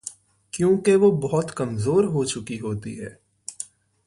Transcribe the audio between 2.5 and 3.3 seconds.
ہوتی ہیں